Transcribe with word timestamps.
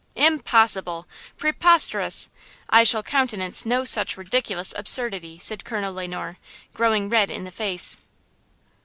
"Impossible! 0.15 1.07
preposterous! 1.37 2.27
I 2.71 2.81
shall 2.83 3.03
countenance 3.03 3.67
no 3.67 3.83
such 3.83 4.17
ridiculous 4.17 4.73
absurdity!" 4.75 5.37
said 5.37 5.63
Colonel 5.63 5.93
Le 5.93 6.07
Noir, 6.07 6.39
growing 6.73 7.07
red 7.07 7.29
in 7.29 7.43
the 7.43 7.51
face. 7.51 7.99